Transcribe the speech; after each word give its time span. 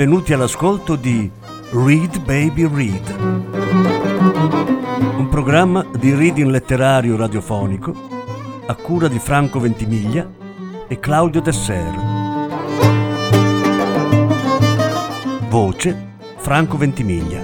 benvenuti 0.00 0.32
all'ascolto 0.32 0.96
di 0.96 1.30
Read 1.72 2.24
Baby 2.24 2.66
Read, 2.66 3.16
un 5.18 5.28
programma 5.28 5.84
di 5.98 6.14
reading 6.14 6.48
letterario 6.48 7.18
radiofonico 7.18 7.92
a 8.64 8.74
cura 8.76 9.08
di 9.08 9.18
Franco 9.18 9.60
Ventimiglia 9.60 10.26
e 10.88 10.98
Claudio 10.98 11.42
Desser. 11.42 11.94
Voce 15.50 16.14
Franco 16.38 16.78
Ventimiglia. 16.78 17.42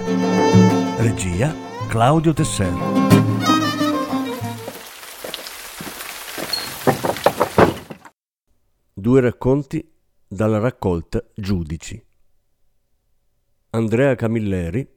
Regia 0.97 1.53
Claudio 1.87 2.33
Desser. 2.33 2.73
Due 8.95 9.21
racconti 9.21 9.93
dalla 10.27 10.57
raccolta 10.57 11.23
Giudici. 11.35 12.06
Andrea 13.77 14.15
Camilleri, 14.15 14.89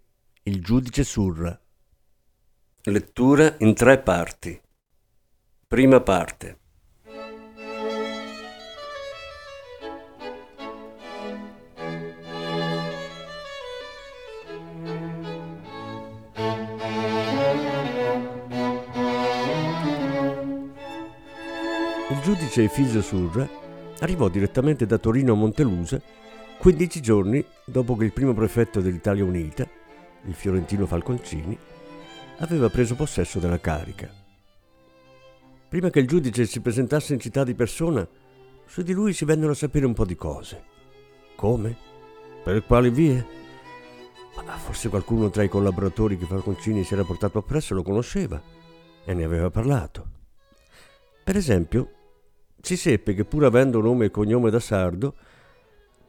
Il 0.45 0.63
giudice 0.63 1.05
Surra. 1.05 1.61
Lettura 2.85 3.57
in 3.59 3.75
tre 3.75 3.99
parti. 3.99 4.59
Prima 5.67 6.01
parte. 6.01 6.59
Il 22.09 22.21
giudice 22.23 22.63
Efisio 22.63 23.03
Surra 23.03 23.47
arrivò 23.99 24.31
direttamente 24.31 24.87
da 24.87 24.97
Torino 24.97 25.35
a 25.35 25.37
Montelusa 25.37 26.01
15 26.61 27.01
giorni 27.01 27.43
dopo 27.65 27.97
che 27.97 28.05
il 28.05 28.13
primo 28.13 28.35
prefetto 28.35 28.83
dell'Italia 28.83 29.25
Unita, 29.25 29.67
il 30.27 30.35
fiorentino 30.35 30.85
Falconcini, 30.85 31.59
aveva 32.41 32.69
preso 32.69 32.95
possesso 32.95 33.39
della 33.39 33.59
carica. 33.59 34.13
Prima 35.71 35.89
che 35.89 36.01
il 36.01 36.07
giudice 36.07 36.45
si 36.45 36.61
presentasse 36.61 37.15
in 37.15 37.19
città 37.19 37.45
di 37.45 37.55
persona, 37.55 38.07
su 38.67 38.83
di 38.83 38.93
lui 38.93 39.15
si 39.15 39.25
vennero 39.25 39.53
a 39.53 39.55
sapere 39.55 39.87
un 39.87 39.95
po' 39.95 40.05
di 40.05 40.17
cose. 40.17 40.63
Come? 41.35 41.75
Per 42.45 42.63
quali 42.67 42.91
vie? 42.91 43.27
Ma 44.45 44.59
forse 44.59 44.91
qualcuno 44.91 45.31
tra 45.31 45.43
i 45.43 45.49
collaboratori 45.49 46.19
che 46.19 46.27
Falconcini 46.27 46.85
si 46.85 46.93
era 46.93 47.05
portato 47.05 47.39
appresso 47.39 47.73
lo 47.73 47.83
conosceva 47.83 48.39
e 49.03 49.15
ne 49.15 49.25
aveva 49.25 49.49
parlato. 49.49 50.07
Per 51.25 51.37
esempio, 51.37 51.91
si 52.61 52.77
seppe 52.77 53.15
che 53.15 53.25
pur 53.25 53.47
avendo 53.47 53.81
nome 53.81 54.05
e 54.05 54.11
cognome 54.11 54.51
da 54.51 54.61
sardo, 54.61 55.15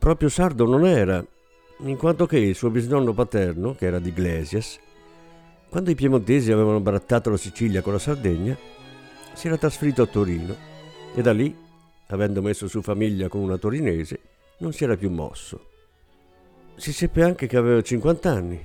proprio 0.01 0.29
sardo 0.29 0.65
non 0.65 0.83
era, 0.83 1.23
in 1.81 1.95
quanto 1.95 2.25
che 2.25 2.39
il 2.39 2.55
suo 2.55 2.71
bisnonno 2.71 3.13
paterno, 3.13 3.75
che 3.75 3.85
era 3.85 3.99
di 3.99 4.09
Iglesias, 4.09 4.79
quando 5.69 5.91
i 5.91 5.95
piemontesi 5.95 6.51
avevano 6.51 6.79
barattato 6.79 7.29
la 7.29 7.37
Sicilia 7.37 7.83
con 7.83 7.93
la 7.93 7.99
Sardegna, 7.99 8.57
si 9.33 9.45
era 9.45 9.59
trasferito 9.59 10.01
a 10.01 10.07
Torino 10.07 10.55
e 11.13 11.21
da 11.21 11.31
lì, 11.33 11.55
avendo 12.07 12.41
messo 12.41 12.67
su 12.67 12.81
famiglia 12.81 13.27
con 13.27 13.41
una 13.41 13.59
torinese, 13.59 14.19
non 14.57 14.73
si 14.73 14.85
era 14.85 14.97
più 14.97 15.11
mosso. 15.11 15.67
Si 16.77 16.91
seppe 16.91 17.21
anche 17.21 17.45
che 17.45 17.57
aveva 17.57 17.79
50 17.79 18.27
anni, 18.27 18.59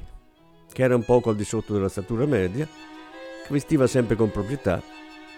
che 0.73 0.83
era 0.83 0.97
un 0.97 1.05
poco 1.05 1.29
al 1.29 1.37
di 1.37 1.45
sotto 1.45 1.75
della 1.75 1.91
statura 1.91 2.25
media, 2.25 2.67
che 2.67 3.53
vestiva 3.53 3.87
sempre 3.87 4.17
con 4.17 4.31
proprietà, 4.31 4.83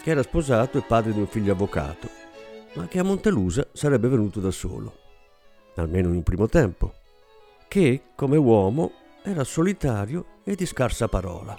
che 0.00 0.10
era 0.10 0.22
sposato 0.22 0.78
e 0.78 0.84
padre 0.86 1.12
di 1.12 1.18
un 1.18 1.26
figlio 1.26 1.54
avvocato 1.54 2.18
ma 2.74 2.86
che 2.86 3.00
a 3.00 3.02
Montelusa 3.02 3.66
sarebbe 3.72 4.06
venuto 4.08 4.38
da 4.38 4.52
solo, 4.52 5.07
almeno 5.80 6.08
in 6.08 6.16
un 6.16 6.22
primo 6.22 6.46
tempo, 6.46 6.94
che, 7.68 8.02
come 8.14 8.36
uomo, 8.36 8.92
era 9.22 9.44
solitario 9.44 10.40
e 10.44 10.54
di 10.54 10.66
scarsa 10.66 11.08
parola. 11.08 11.58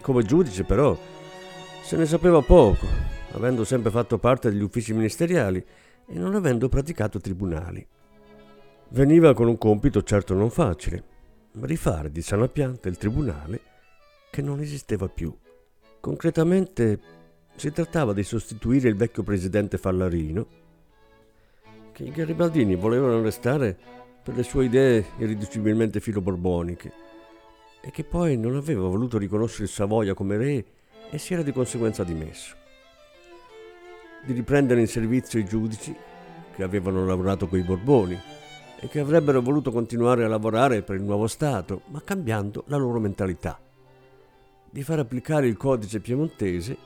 Come 0.00 0.22
giudice, 0.24 0.64
però, 0.64 0.96
se 1.82 1.96
ne 1.96 2.06
sapeva 2.06 2.40
poco, 2.42 2.86
avendo 3.32 3.64
sempre 3.64 3.90
fatto 3.90 4.18
parte 4.18 4.50
degli 4.50 4.62
uffici 4.62 4.92
ministeriali 4.92 5.64
e 6.06 6.18
non 6.18 6.34
avendo 6.34 6.68
praticato 6.68 7.20
tribunali. 7.20 7.86
Veniva 8.88 9.32
con 9.32 9.48
un 9.48 9.56
compito 9.56 10.02
certo 10.02 10.34
non 10.34 10.50
facile, 10.50 11.04
rifare 11.60 12.10
di 12.10 12.22
sana 12.22 12.48
pianta 12.48 12.88
il 12.88 12.98
tribunale 12.98 13.60
che 14.30 14.42
non 14.42 14.60
esisteva 14.60 15.08
più. 15.08 15.34
Concretamente 16.00 17.00
si 17.54 17.70
trattava 17.70 18.12
di 18.12 18.22
sostituire 18.22 18.88
il 18.88 18.96
vecchio 18.96 19.22
presidente 19.22 19.78
Fallarino, 19.78 20.46
che 22.02 22.08
i 22.08 22.12
garibaldini 22.12 22.74
volevano 22.74 23.18
arrestare 23.18 23.76
per 24.22 24.34
le 24.34 24.42
sue 24.42 24.64
idee 24.64 25.04
irriducibilmente 25.18 26.00
filoborboniche 26.00 26.92
e 27.80 27.90
che 27.90 28.04
poi 28.04 28.36
non 28.36 28.56
aveva 28.56 28.88
voluto 28.88 29.18
riconoscere 29.18 29.66
Savoia 29.66 30.14
come 30.14 30.36
re 30.36 30.64
e 31.10 31.18
si 31.18 31.32
era 31.32 31.42
di 31.42 31.52
conseguenza 31.52 32.04
dimesso. 32.04 32.56
Di 34.24 34.32
riprendere 34.32 34.80
in 34.80 34.86
servizio 34.86 35.38
i 35.38 35.44
giudici 35.44 35.94
che 36.54 36.62
avevano 36.62 37.04
lavorato 37.04 37.46
con 37.46 37.58
i 37.58 37.62
Borboni 37.62 38.18
e 38.80 38.88
che 38.88 39.00
avrebbero 39.00 39.40
voluto 39.40 39.70
continuare 39.70 40.24
a 40.24 40.28
lavorare 40.28 40.82
per 40.82 40.96
il 40.96 41.02
nuovo 41.02 41.26
Stato, 41.26 41.82
ma 41.86 42.02
cambiando 42.02 42.64
la 42.66 42.76
loro 42.76 42.98
mentalità. 42.98 43.60
Di 44.70 44.82
far 44.82 45.00
applicare 45.00 45.46
il 45.46 45.56
codice 45.56 46.00
piemontese 46.00 46.76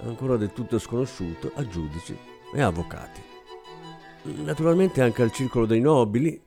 ancora 0.00 0.36
del 0.36 0.52
tutto 0.52 0.78
sconosciuto 0.78 1.52
a 1.54 1.66
giudici 1.66 2.16
e 2.54 2.60
avvocati. 2.60 3.33
Naturalmente 4.24 5.02
anche 5.02 5.22
al 5.22 5.32
circolo 5.32 5.66
dei 5.66 5.80
nobili, 5.80 6.40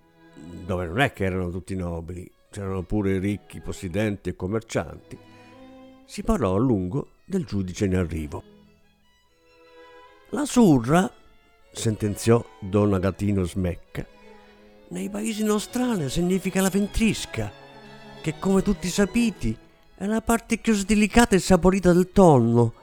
dove 0.65 0.85
non 0.87 0.99
è 0.99 1.13
che 1.13 1.25
erano 1.25 1.51
tutti 1.51 1.75
nobili, 1.75 2.29
c'erano 2.49 2.81
pure 2.81 3.19
ricchi, 3.19 3.59
possidenti 3.59 4.29
e 4.29 4.35
commercianti, 4.35 5.17
si 6.03 6.23
parlò 6.23 6.55
a 6.55 6.59
lungo 6.59 7.09
del 7.23 7.45
giudice 7.45 7.85
in 7.85 7.95
arrivo. 7.95 8.43
La 10.29 10.45
surra, 10.45 11.11
sentenziò 11.71 12.43
Don 12.59 12.93
Agatino 12.93 13.43
Smecca, 13.43 14.05
nei 14.89 15.09
paesi 15.09 15.43
nostrani 15.43 16.09
significa 16.09 16.61
la 16.61 16.69
ventrisca, 16.69 17.51
che 18.21 18.33
come 18.39 18.63
tutti 18.63 18.87
sapete 18.87 19.55
è 19.95 20.05
la 20.07 20.21
parte 20.21 20.57
più 20.57 20.73
delicata 20.83 21.35
e 21.35 21.39
saporita 21.39 21.93
del 21.93 22.11
tonno, 22.11 22.73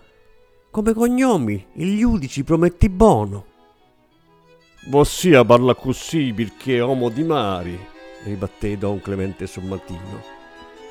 come 0.70 0.92
cognomi, 0.92 1.66
il 1.74 1.98
giudice 1.98 2.44
prometti 2.44 2.88
buono. 2.88 3.52
Vossia 4.86 5.42
parla 5.46 5.74
così 5.74 6.34
perché 6.34 6.76
è 6.76 6.82
uomo 6.82 7.08
di 7.08 7.22
mari, 7.22 7.78
ribatté 8.24 8.76
don 8.76 9.00
Clemente 9.00 9.46
Sommatino. 9.46 10.22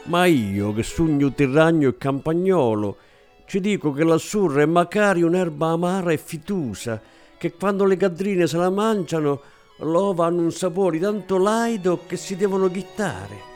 Ma 0.05 0.25
io, 0.25 0.73
che 0.73 0.81
sogno 0.81 1.31
tirragno 1.31 1.89
e 1.89 1.97
campagnolo, 1.97 2.97
ci 3.45 3.59
dico 3.59 3.91
che 3.91 4.03
la 4.03 4.17
surra 4.17 4.63
è 4.63 4.65
magari 4.65 5.21
un'erba 5.21 5.67
amara 5.67 6.11
e 6.11 6.17
fitusa, 6.17 6.99
che 7.37 7.53
quando 7.53 7.85
le 7.85 7.95
gadrine 7.95 8.47
se 8.47 8.57
la 8.57 8.71
mangiano, 8.71 9.41
l'ova 9.77 10.25
hanno 10.25 10.41
un 10.41 10.51
sapore 10.51 10.97
tanto 10.97 11.37
laido 11.37 11.99
che 12.07 12.17
si 12.17 12.35
devono 12.35 12.71
ghittare. 12.71 13.51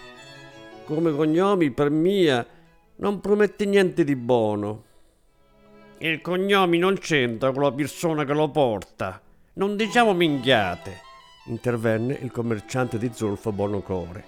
Come 0.85 1.15
cognomi, 1.15 1.71
per 1.71 1.89
mia, 1.89 2.45
non 2.97 3.19
promette 3.21 3.65
niente 3.65 4.03
di 4.03 4.15
buono. 4.15 4.83
Il 5.97 6.21
cognome 6.21 6.77
non 6.77 6.95
c'entra 6.99 7.51
con 7.51 7.63
la 7.63 7.71
persona 7.71 8.23
che 8.23 8.33
lo 8.33 8.49
porta. 8.49 9.19
Non 9.57 9.75
diciamo 9.75 10.13
minchiate, 10.13 11.01
intervenne 11.45 12.13
il 12.21 12.29
commerciante 12.29 12.99
di 12.99 13.09
zolfo 13.11 13.51
Bonocore. 13.51 14.23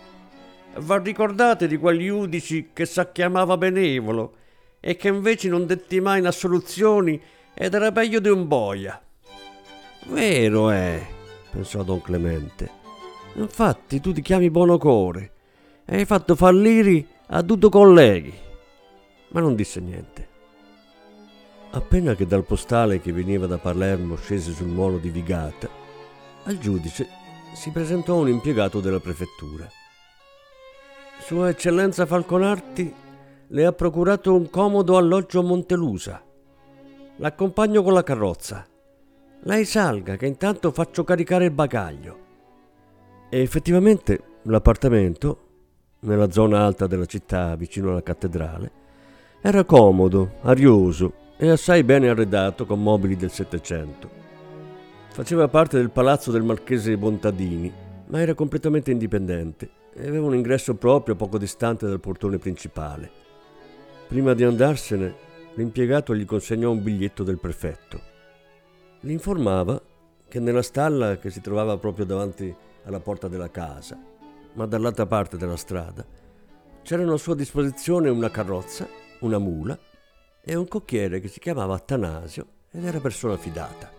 Va 0.78 0.98
ricordate 0.98 1.68
di 1.68 1.78
quegli 1.78 2.08
giudici 2.08 2.72
che 2.74 2.88
si 2.88 3.00
chiamava 3.12 3.56
benevolo 3.56 4.34
e 4.80 4.96
che 4.96 5.10
invece 5.10 5.48
non 5.48 5.68
detti 5.68 6.00
mai 6.00 6.18
in 6.18 6.26
assoluzioni 6.26 7.22
ed 7.54 7.76
era 7.76 7.92
peggio 7.92 8.20
di 8.20 8.30
un 8.30 8.48
boia. 8.48 9.00
Vero 10.08 10.72
è, 10.72 11.00
pensò 11.52 11.84
don 11.84 12.02
Clemente. 12.02 12.72
Infatti 13.36 14.00
tu 14.00 14.12
ti 14.12 14.24
chiami 14.24 14.50
Bonocore 14.50 15.32
e 15.86 15.98
hai 15.98 16.06
fatto 16.06 16.36
fallire 16.36 17.06
a 17.28 17.44
tutti 17.44 17.70
colleghi. 17.70 18.34
Ma 19.28 19.42
non 19.42 19.54
disse 19.54 19.80
niente. 19.80 20.28
Appena 21.72 22.16
che 22.16 22.26
dal 22.26 22.46
postale 22.46 23.00
che 23.00 23.12
veniva 23.12 23.46
da 23.46 23.60
Palermo 23.60 24.16
scese 24.16 24.54
sul 24.54 24.70
molo 24.70 24.98
di 24.98 25.12
Vigata, 25.12 25.70
al 26.46 26.58
giudice 26.58 27.08
si 27.54 27.70
presentò 27.70 28.16
un 28.16 28.28
impiegato 28.28 28.80
della 28.80 29.00
prefettura. 29.00 29.70
Sua 31.20 31.50
Eccellenza 31.50 32.08
Falconarti 32.08 32.92
le 33.50 33.66
ha 33.66 33.72
procurato 33.72 34.36
un 34.36 34.50
comodo 34.50 34.98
alloggio 34.98 35.42
a 35.42 35.44
Montelusa. 35.44 36.24
L'accompagno 37.18 37.84
con 37.84 37.94
la 37.94 38.04
carrozza. 38.04 38.66
Lei 39.42 39.64
salga, 39.64 40.16
che 40.16 40.26
intanto 40.26 40.72
faccio 40.72 41.04
caricare 41.04 41.46
il 41.46 41.52
bagaglio. 41.52 42.18
E 43.30 43.42
effettivamente 43.42 44.40
l'appartamento, 44.44 45.48
nella 46.00 46.32
zona 46.32 46.66
alta 46.66 46.88
della 46.88 47.06
città 47.06 47.56
vicino 47.56 47.92
alla 47.92 48.02
cattedrale, 48.02 48.72
era 49.42 49.64
comodo, 49.66 50.38
arioso 50.42 51.28
e 51.42 51.50
assai 51.50 51.86
bene 51.86 52.10
arredato 52.10 52.66
con 52.66 52.84
mobili 52.84 53.16
del 53.16 53.32
Settecento. 53.32 54.10
Faceva 55.08 55.48
parte 55.48 55.78
del 55.78 55.90
palazzo 55.90 56.32
del 56.32 56.44
marchese 56.44 56.98
Bontadini, 56.98 57.72
ma 58.08 58.20
era 58.20 58.34
completamente 58.34 58.92
indipendente 58.92 59.70
e 59.94 60.06
aveva 60.06 60.26
un 60.26 60.36
ingresso 60.36 60.76
proprio 60.76 61.16
poco 61.16 61.38
distante 61.38 61.88
dal 61.88 62.02
portone 62.02 62.40
principale. 62.40 63.10
Prima 64.10 64.34
di 64.34 64.44
andarsene, 64.44 65.16
l'impiegato 65.54 66.14
gli 66.14 66.26
consegnò 66.26 66.72
un 66.72 66.84
biglietto 66.84 67.24
del 67.24 67.40
prefetto. 67.40 68.02
Gli 69.00 69.12
informava 69.12 69.82
che 70.28 70.42
nella 70.42 70.62
stalla 70.62 71.20
che 71.20 71.30
si 71.30 71.40
trovava 71.40 71.78
proprio 71.78 72.06
davanti 72.06 72.54
alla 72.84 73.00
porta 73.00 73.30
della 73.30 73.50
casa, 73.50 73.98
ma 74.56 74.66
dall'altra 74.66 75.06
parte 75.06 75.38
della 75.38 75.56
strada, 75.56 76.06
c'erano 76.82 77.14
a 77.14 77.18
sua 77.18 77.36
disposizione 77.36 78.10
una 78.10 78.30
carrozza, 78.30 78.86
una 79.20 79.38
mula 79.38 79.80
e 80.44 80.56
un 80.56 80.68
cocchiere 80.68 81.20
che 81.20 81.28
si 81.28 81.40
chiamava 81.40 81.76
Attanasio 81.76 82.46
ed 82.72 82.86
era 82.86 83.00
persona 83.00 83.38
fidata. 83.38 83.92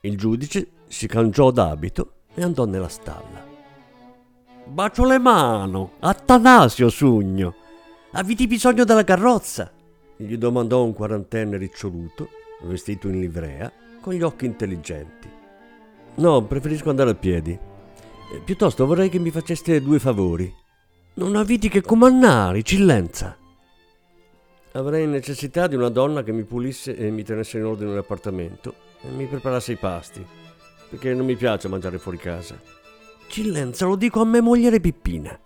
Il 0.00 0.16
giudice 0.16 0.68
si 0.86 1.06
cangiò 1.06 1.50
d'abito 1.50 2.12
e 2.34 2.42
andò 2.42 2.64
nella 2.64 2.88
stalla. 2.88 3.46
Bacio 4.66 5.04
le 5.04 5.18
mano, 5.18 5.92
Attanasio 6.00 6.88
Sugno, 6.88 7.54
avete 8.12 8.46
bisogno 8.46 8.84
della 8.84 9.04
carrozza? 9.04 9.72
gli 10.20 10.36
domandò 10.36 10.82
un 10.82 10.94
quarantenne 10.94 11.56
riccioluto, 11.56 12.28
vestito 12.62 13.08
in 13.08 13.20
livrea, 13.20 13.72
con 14.00 14.14
gli 14.14 14.22
occhi 14.22 14.46
intelligenti. 14.46 15.28
No, 16.16 16.42
preferisco 16.44 16.90
andare 16.90 17.10
a 17.10 17.14
piedi. 17.14 17.52
Eh, 17.52 18.40
piuttosto 18.44 18.84
vorrei 18.84 19.08
che 19.08 19.20
mi 19.20 19.30
faceste 19.30 19.80
due 19.80 20.00
favori. 20.00 20.52
Non 21.14 21.36
avete 21.36 21.68
che 21.68 21.82
comandare, 21.82 22.58
eccellenza. 22.58 23.36
Avrei 24.78 25.08
necessità 25.08 25.66
di 25.66 25.74
una 25.74 25.88
donna 25.88 26.22
che 26.22 26.30
mi 26.30 26.44
pulisse 26.44 26.94
e 26.94 27.10
mi 27.10 27.24
tenesse 27.24 27.58
in 27.58 27.64
ordine 27.64 27.92
l'appartamento 27.96 28.74
e 29.02 29.08
mi 29.08 29.26
preparasse 29.26 29.72
i 29.72 29.76
pasti, 29.76 30.24
perché 30.88 31.12
non 31.14 31.26
mi 31.26 31.34
piace 31.34 31.66
mangiare 31.66 31.98
fuori 31.98 32.16
casa. 32.16 32.56
Cillenza, 33.26 33.86
lo 33.86 33.96
dico 33.96 34.20
a 34.20 34.24
mia 34.24 34.40
moglie 34.40 34.78
Pippina. 34.78 35.36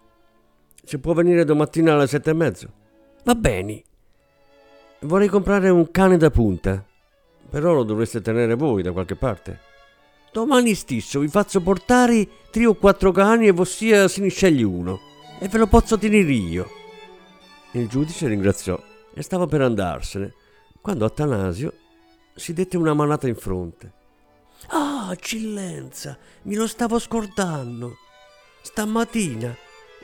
Se 0.84 0.98
può 0.98 1.14
venire 1.14 1.46
domattina 1.46 1.94
alle 1.94 2.08
sette 2.08 2.28
e 2.28 2.34
mezzo. 2.34 2.72
Va 3.24 3.34
bene. 3.34 3.82
Vorrei 5.00 5.28
comprare 5.28 5.70
un 5.70 5.90
cane 5.90 6.18
da 6.18 6.30
punta, 6.30 6.84
però 7.48 7.72
lo 7.72 7.84
dovreste 7.84 8.20
tenere 8.20 8.54
voi 8.54 8.82
da 8.82 8.92
qualche 8.92 9.16
parte. 9.16 9.60
Domani 10.30 10.74
stesso 10.74 11.20
vi 11.20 11.28
faccio 11.28 11.62
portare 11.62 12.28
tre 12.50 12.66
o 12.66 12.74
quattro 12.74 13.12
cani 13.12 13.46
e 13.46 13.52
vossia 13.52 14.08
se 14.08 14.20
ne 14.20 14.28
sceglie 14.28 14.64
uno 14.64 15.00
e 15.38 15.48
ve 15.48 15.56
lo 15.56 15.66
posso 15.68 15.96
tenere 15.96 16.32
io. 16.32 16.68
Il 17.70 17.88
giudice 17.88 18.28
ringraziò 18.28 18.78
e 19.14 19.22
stava 19.22 19.46
per 19.46 19.62
andarsene 19.62 20.34
quando 20.80 21.04
Attanasio 21.04 21.72
si 22.34 22.52
dette 22.52 22.76
una 22.76 22.94
manata 22.94 23.28
in 23.28 23.36
fronte. 23.36 23.92
Ah, 24.68 25.10
eccellenza, 25.12 26.18
mi 26.42 26.54
lo 26.54 26.66
stavo 26.66 26.98
scordando. 26.98 27.96
Stamattina 28.62 29.54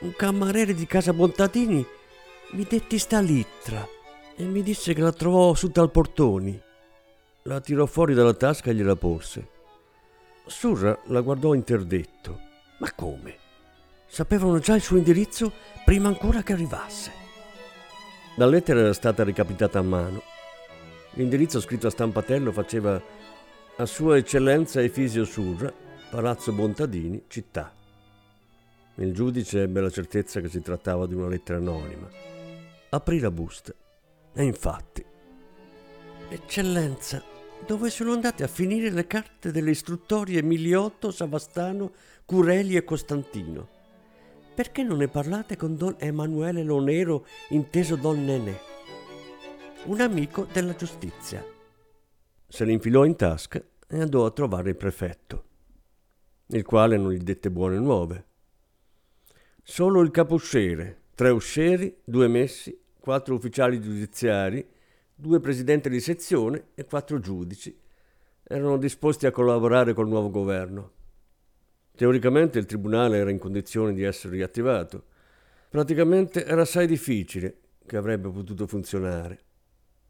un 0.01 0.13
cameriere 0.15 0.73
di 0.73 0.85
casa 0.85 1.13
Bontatini 1.13 1.85
mi 2.51 2.63
detti 2.67 2.97
sta 2.97 3.19
littra 3.19 3.87
e 4.35 4.43
mi 4.43 4.63
disse 4.63 4.93
che 4.93 5.01
la 5.01 5.11
trovò 5.11 5.53
su 5.53 5.67
dal 5.67 5.91
portoni. 5.91 6.59
La 7.43 7.59
tirò 7.59 7.85
fuori 7.85 8.13
dalla 8.13 8.33
tasca 8.33 8.69
e 8.69 8.75
gliela 8.75 8.95
porse. 8.95 9.47
Surra 10.45 10.97
la 11.07 11.21
guardò 11.21 11.53
interdetto. 11.53 12.39
Ma 12.79 12.91
come? 12.93 13.37
Sapevano 14.07 14.59
già 14.59 14.75
il 14.75 14.81
suo 14.81 14.97
indirizzo 14.97 15.51
prima 15.85 16.07
ancora 16.07 16.41
che 16.41 16.53
arrivasse. 16.53 17.18
La 18.39 18.45
lettera 18.45 18.79
era 18.79 18.93
stata 18.93 19.25
recapitata 19.25 19.79
a 19.79 19.81
mano. 19.81 20.21
L'indirizzo 21.15 21.59
scritto 21.59 21.87
a 21.87 21.89
stampatello 21.89 22.53
faceva 22.53 22.97
a 23.75 23.85
Sua 23.85 24.15
Eccellenza 24.15 24.81
Efisio 24.81 25.25
Surra, 25.25 25.73
Palazzo 26.09 26.53
Bontadini, 26.53 27.25
città. 27.27 27.75
Il 28.95 29.13
giudice 29.13 29.63
ebbe 29.63 29.81
la 29.81 29.89
certezza 29.89 30.39
che 30.39 30.47
si 30.47 30.61
trattava 30.61 31.05
di 31.05 31.15
una 31.15 31.27
lettera 31.27 31.57
anonima. 31.57 32.07
Aprì 32.91 33.19
la 33.19 33.29
busta 33.29 33.73
e 34.33 34.43
infatti, 34.45 35.03
Eccellenza, 36.29 37.21
dove 37.65 37.89
sono 37.89 38.13
andate 38.13 38.45
a 38.45 38.47
finire 38.47 38.89
le 38.89 39.05
carte 39.05 39.51
delle 39.51 39.71
istruttorie 39.71 40.41
Miliotto, 40.43 41.11
Savastano, 41.11 41.91
Cureli 42.23 42.77
e 42.77 42.85
Costantino? 42.85 43.78
Perché 44.59 44.83
non 44.83 44.97
ne 44.97 45.07
parlate 45.07 45.55
con 45.55 45.77
Don 45.77 45.95
Emanuele 45.99 46.63
Lonero, 46.63 47.25
inteso 47.51 47.95
Don 47.95 48.25
Nenè? 48.25 48.59
Un 49.85 50.01
amico 50.01 50.45
della 50.51 50.75
giustizia. 50.75 51.41
Se 52.45 52.65
l'infilò 52.65 53.05
in 53.05 53.15
tasca 53.15 53.63
e 53.87 54.01
andò 54.01 54.25
a 54.25 54.31
trovare 54.31 54.71
il 54.71 54.75
prefetto, 54.75 55.43
il 56.47 56.65
quale 56.65 56.97
non 56.97 57.13
gli 57.13 57.23
dette 57.23 57.49
buone 57.49 57.79
nuove. 57.79 58.25
Solo 59.63 60.01
il 60.01 60.11
capusciere, 60.11 61.03
tre 61.15 61.29
uscieri, 61.29 61.95
due 62.03 62.27
messi, 62.27 62.77
quattro 62.99 63.35
ufficiali 63.35 63.79
giudiziari, 63.79 64.67
due 65.15 65.39
presidenti 65.39 65.87
di 65.89 66.01
sezione 66.01 66.71
e 66.75 66.83
quattro 66.83 67.21
giudici 67.21 67.73
erano 68.43 68.75
disposti 68.75 69.25
a 69.25 69.31
collaborare 69.31 69.93
col 69.93 70.09
nuovo 70.09 70.29
governo. 70.29 70.97
Teoricamente 71.99 72.59
il 72.59 72.65
tribunale 72.65 73.17
era 73.17 73.29
in 73.29 73.39
condizione 73.39 73.91
di 73.93 74.03
essere 74.03 74.35
riattivato. 74.35 75.03
Praticamente 75.67 76.45
era 76.45 76.61
assai 76.61 76.87
difficile 76.87 77.59
che 77.85 77.97
avrebbe 77.97 78.29
potuto 78.29 78.67
funzionare. 78.67 79.43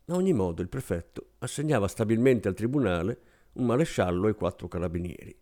A 0.06 0.14
ogni 0.14 0.34
modo 0.34 0.62
il 0.62 0.70
prefetto 0.70 1.32
assegnava 1.40 1.88
stabilmente 1.88 2.48
al 2.48 2.54
tribunale 2.54 3.20
un 3.54 3.66
maresciallo 3.66 4.28
e 4.28 4.36
quattro 4.36 4.68
carabinieri. 4.68 5.36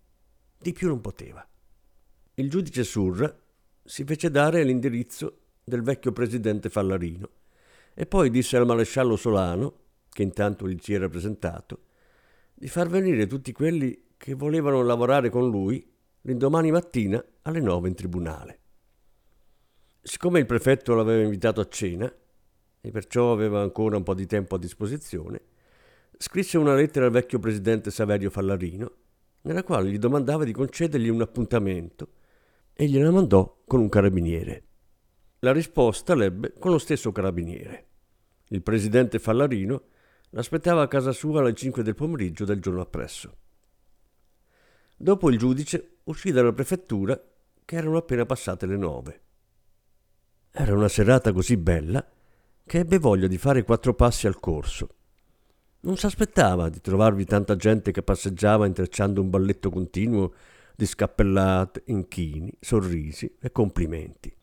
Di 0.58 0.72
più 0.72 0.88
non 0.88 1.02
poteva. 1.02 1.46
Il 2.36 2.50
giudice 2.50 2.86
Surra 2.86 3.38
si 3.84 4.06
fece 4.06 4.32
dare 4.32 4.64
l'indirizzo 4.64 5.40
del 5.66 5.82
vecchio 5.82 6.14
presidente 6.14 6.70
Fallarino 6.70 7.30
e 7.94 8.06
poi 8.06 8.30
disse 8.30 8.56
al 8.56 8.66
maresciallo 8.66 9.18
Solano, 9.18 9.80
che 10.10 10.24
intanto 10.24 10.66
gli 10.70 10.78
si 10.80 10.94
era 10.94 11.10
presentato, 11.10 11.88
di 12.54 12.70
far 12.70 12.88
venire 12.88 13.28
tutti 13.28 13.52
quelli 13.52 14.06
che 14.16 14.34
volevano 14.34 14.82
lavorare 14.82 15.30
con 15.30 15.50
lui 15.50 15.96
l'indomani 16.22 16.72
mattina 16.72 17.24
alle 17.44 17.60
nove 17.60 17.88
in 17.88 17.96
tribunale. 17.96 18.60
Siccome 20.02 20.40
il 20.40 20.46
prefetto 20.46 20.96
l'aveva 20.96 21.24
invitato 21.24 21.62
a 21.62 21.68
cena 21.68 22.14
e 22.80 22.91
perciò 22.91 23.32
aveva 23.32 23.62
ancora 23.62 23.98
un 23.98 24.03
po' 24.03 24.13
di 24.13 24.25
tempo 24.25 24.56
a 24.56 24.60
disposizione, 24.60 25.41
scrisse 26.18 26.58
una 26.58 26.74
lettera 26.74 27.06
al 27.06 27.12
vecchio 27.12 27.39
presidente 27.39 27.91
Saverio 27.91 28.30
Fallarino, 28.30 28.91
nella 29.41 29.63
quale 29.63 29.89
gli 29.89 29.98
domandava 29.98 30.44
di 30.44 30.51
concedergli 30.51 31.10
un 31.10 31.22
appuntamento 31.22 32.10
e 32.74 32.88
gliela 32.88 33.12
mandò 33.12 33.63
con 33.65 33.80
un 33.80 33.89
carabiniere. 33.89 34.63
La 35.39 35.51
risposta 35.51 36.15
l'ebbe 36.15 36.53
con 36.58 36.72
lo 36.72 36.77
stesso 36.77 37.12
carabiniere. 37.12 37.86
Il 38.50 38.63
presidente 38.63 39.20
Fallarino 39.20 39.84
l'aspettava 40.32 40.82
a 40.82 40.88
casa 40.88 41.12
sua 41.12 41.41
alle 41.41 41.53
5 41.53 41.84
del 41.84 41.96
pomeriggio 41.96 42.46
del 42.46 42.62
giorno 42.62 42.82
appresso. 42.82 43.36
Dopo 45.00 45.30
il 45.30 45.38
giudice 45.38 45.98
uscì 46.06 46.32
dalla 46.32 46.51
prefettura 46.51 47.22
che 47.63 47.75
erano 47.75 47.98
appena 47.98 48.25
passate 48.25 48.66
le 48.66 48.77
nove. 48.77 49.22
Era 50.50 50.74
una 50.74 50.88
serata 50.88 51.32
così 51.32 51.56
bella 51.56 52.04
che 52.66 52.80
ebbe 52.80 52.98
voglia 52.98 53.27
di 53.27 53.38
fare 53.38 53.63
quattro 53.63 53.94
passi 53.94 54.25
al 54.25 54.39
corso. 54.39 54.96
Non 55.82 55.98
s'aspettava 55.98 56.70
di 56.70 56.82
trovarvi 56.82 57.25
tanta 57.25 57.56
gente 57.56 57.92
che 57.92 58.01
passeggiava 58.01 58.66
intrecciando 58.66 59.22
un 59.22 59.30
balletto 59.30 59.70
continuo 59.70 60.34
di 60.75 60.88
scappellate, 60.88 61.84
inchini, 61.86 62.51
sorrisi 62.60 63.38
e 63.39 63.51
complimenti. 63.51 64.36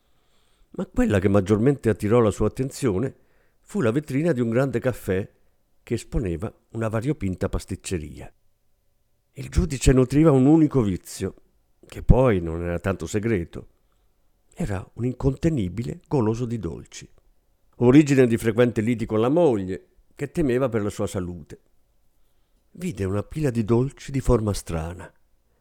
Ma 0.77 0.87
quella 0.87 1.19
che 1.19 1.29
maggiormente 1.29 1.89
attirò 1.89 2.21
la 2.21 2.31
sua 2.31 2.47
attenzione 2.47 3.13
fu 3.61 3.81
la 3.81 3.91
vetrina 3.91 4.31
di 4.31 4.41
un 4.41 4.51
grande 4.51 4.79
caffè 4.79 5.29
che 5.83 5.95
esponeva 5.95 6.53
una 6.71 6.89
variopinta 6.89 7.49
pasticceria. 7.49 8.33
Il 9.37 9.49
giudice 9.49 9.93
nutriva 9.93 10.31
un 10.31 10.47
unico 10.47 10.81
vizio, 10.81 11.35
che 11.85 12.05
poi 12.05 12.41
non 12.41 12.63
era 12.63 12.79
tanto 12.79 13.05
segreto. 13.05 13.67
Era 14.55 14.89
un 14.93 15.05
incontenibile 15.07 16.03
goloso 16.07 16.45
di 16.45 16.61
dolci. 16.61 17.11
Origine 17.79 18.29
di 18.29 18.37
frequente 18.37 18.81
liti 18.81 19.07
con 19.07 19.19
la 19.19 19.29
moglie, 19.29 19.89
che 20.15 20.31
temeva 20.31 20.69
per 20.69 20.85
la 20.85 20.89
sua 20.89 21.09
salute. 21.09 21.61
Vide 22.75 23.03
una 23.03 23.25
pila 23.25 23.51
di 23.51 23.65
dolci 23.65 24.13
di 24.13 24.21
forma 24.21 24.53
strana, 24.53 25.13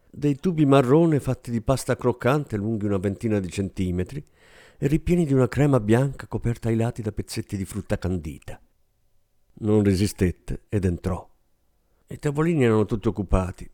dei 0.07 0.35
tubi 0.35 0.67
marrone 0.67 1.19
fatti 1.19 1.49
di 1.49 1.61
pasta 1.61 1.95
croccante 1.95 2.57
lunghi 2.57 2.85
una 2.85 2.99
ventina 2.99 3.39
di 3.39 3.49
centimetri 3.49 4.23
e 4.77 4.85
ripieni 4.85 5.25
di 5.25 5.33
una 5.33 5.47
crema 5.47 5.79
bianca 5.79 6.27
coperta 6.27 6.69
ai 6.69 6.75
lati 6.75 7.01
da 7.01 7.11
pezzetti 7.11 7.57
di 7.57 7.65
frutta 7.65 7.97
candita. 7.97 8.61
Non 9.61 9.83
resistette 9.83 10.65
ed 10.69 10.85
entrò. 10.85 11.32
I 12.13 12.19
tavolini 12.19 12.63
erano 12.63 12.85
tutti 12.85 13.07
occupati. 13.07 13.67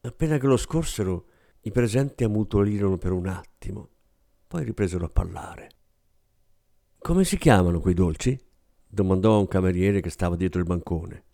Appena 0.00 0.36
che 0.36 0.48
lo 0.48 0.56
scorsero, 0.56 1.26
i 1.60 1.70
presenti 1.70 2.24
ammutolirono 2.24 2.98
per 2.98 3.12
un 3.12 3.28
attimo, 3.28 3.88
poi 4.48 4.64
ripresero 4.64 5.04
a 5.04 5.08
parlare. 5.08 5.70
Come 6.98 7.22
si 7.22 7.38
chiamano 7.38 7.78
quei 7.78 7.94
dolci? 7.94 8.36
domandò 8.84 9.36
a 9.36 9.38
un 9.38 9.46
cameriere 9.46 10.00
che 10.00 10.10
stava 10.10 10.34
dietro 10.34 10.58
il 10.58 10.66
bancone. 10.66 11.24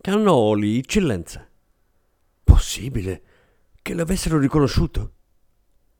Cannoli, 0.00 0.78
eccellenza. 0.78 1.46
Possibile 2.42 3.22
che 3.82 3.92
l'avessero 3.92 4.38
riconosciuto? 4.38 5.12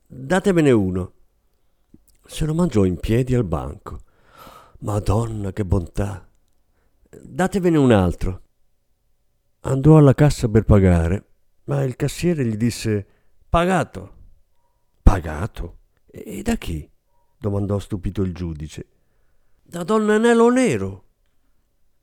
datemene 0.06 0.70
uno. 0.70 1.12
Se 2.24 2.46
lo 2.46 2.54
mangiò 2.54 2.84
in 2.84 2.98
piedi 2.98 3.34
al 3.34 3.44
banco. 3.44 4.00
Madonna, 4.78 5.52
che 5.52 5.66
bontà! 5.66 6.26
Datevene 7.10 7.76
un 7.76 7.92
altro. 7.92 8.48
Andò 9.62 9.98
alla 9.98 10.14
cassa 10.14 10.48
per 10.48 10.64
pagare, 10.64 11.26
ma 11.64 11.82
il 11.82 11.94
cassiere 11.94 12.46
gli 12.46 12.56
disse 12.56 13.06
Pagato. 13.46 14.14
Pagato? 15.02 15.78
E 16.06 16.40
da 16.42 16.56
chi? 16.56 16.88
domandò 17.36 17.78
stupito 17.78 18.22
il 18.22 18.32
giudice. 18.32 18.86
Da 19.62 19.82
Don 19.82 20.06
Nenelo 20.06 20.48
Nero. 20.48 21.04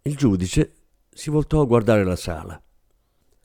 Il 0.04 0.16
giudice 0.16 0.74
si 1.10 1.32
voltò 1.32 1.62
a 1.62 1.66
guardare 1.66 2.04
la 2.04 2.16
sala. 2.16 2.62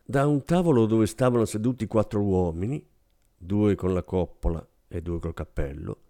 Da 0.04 0.26
un 0.26 0.44
tavolo 0.44 0.84
dove 0.84 1.06
stavano 1.06 1.46
seduti 1.46 1.86
quattro 1.86 2.20
uomini, 2.20 2.86
due 3.34 3.74
con 3.76 3.94
la 3.94 4.02
coppola 4.02 4.64
e 4.88 5.00
due 5.00 5.20
col 5.20 5.32
cappello, 5.32 6.00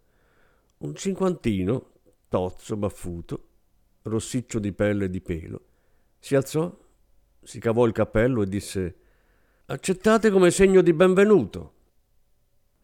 un 0.79 0.97
cinquantino, 0.97 1.91
tozzo, 2.29 2.77
baffuto, 2.77 3.49
rossiccio 4.03 4.59
di 4.59 4.73
pelle 4.73 5.05
e 5.05 5.11
di 5.11 5.21
pelo, 5.21 5.61
si 6.19 6.35
alzò, 6.35 6.82
si 7.43 7.59
cavò 7.59 7.87
il 7.87 7.93
cappello 7.93 8.43
e 8.43 8.49
disse 8.49 8.97
Accettate 9.67 10.31
come 10.31 10.51
segno 10.51 10.83
di 10.83 10.93
benvenuto. 10.93 11.75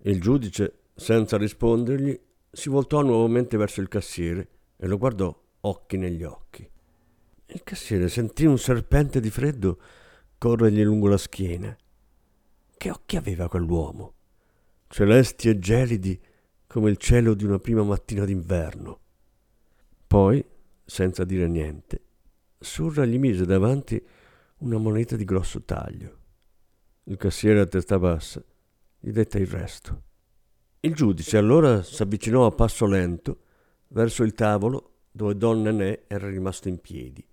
Il 0.03 0.21
giudice, 0.21 0.79
senza 0.95 1.37
rispondergli, 1.37 2.19
si 2.51 2.69
voltò 2.69 3.03
nuovamente 3.03 3.57
verso 3.57 3.81
il 3.81 3.89
cassiere 3.89 4.49
e 4.77 4.87
lo 4.87 4.99
guardò 4.99 5.37
occhi 5.61 5.97
negli 5.97 6.23
occhi. 6.23 6.69
Il 7.47 7.63
cassiere 7.63 8.09
sentì 8.09 8.45
un 8.47 8.59
serpente 8.59 9.21
di 9.21 9.31
freddo 9.31 9.79
corrergli 10.39 10.83
lungo 10.83 11.09
la 11.09 11.17
schiena. 11.17 11.77
Che 12.77 12.91
occhi 12.91 13.17
aveva 13.17 13.49
quell'uomo? 13.49 14.15
Celesti 14.87 15.49
e 15.49 15.59
gelidi 15.59 16.21
come 16.67 16.91
il 16.91 16.97
cielo 16.97 17.35
di 17.35 17.45
una 17.45 17.59
prima 17.59 17.83
mattina 17.83 18.25
d'inverno. 18.25 19.01
Poi, 20.07 20.45
senza 20.85 21.25
dire 21.25 21.49
niente, 21.49 22.03
Surra 22.59 23.05
gli 23.05 23.19
mise 23.19 23.45
davanti 23.45 24.05
una 24.59 24.79
moneta 24.79 25.17
di 25.17 25.25
grosso 25.25 25.63
taglio. 25.63 26.17
Il 27.05 27.17
cassiere 27.17 27.61
a 27.61 27.67
testa 27.67 27.99
bassa 27.99 28.43
gli 28.99 29.11
dette 29.11 29.39
il 29.39 29.47
resto. 29.47 30.03
Il 30.81 30.95
giudice 30.95 31.37
allora 31.37 31.83
s'avvicinò 31.83 32.47
a 32.47 32.51
passo 32.51 32.87
lento 32.87 33.41
verso 33.89 34.23
il 34.23 34.33
tavolo 34.33 34.95
dove 35.11 35.37
Don 35.37 35.63
Nenè 35.63 36.05
era 36.07 36.29
rimasto 36.29 36.69
in 36.69 36.81
piedi, 36.81 37.27